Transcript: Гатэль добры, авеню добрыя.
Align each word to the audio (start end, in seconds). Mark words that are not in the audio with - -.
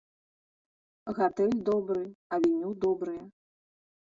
Гатэль 1.19 1.53
добры, 1.69 2.01
авеню 2.39 2.71
добрыя. 2.87 3.23